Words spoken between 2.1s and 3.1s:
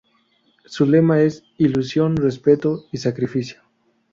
respeto y